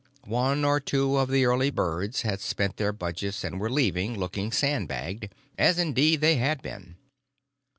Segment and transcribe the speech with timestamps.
[0.25, 4.51] One or two of the early birds had spent their budgets and were leaving, looking
[4.51, 6.95] sandbagged—as indeed they had been.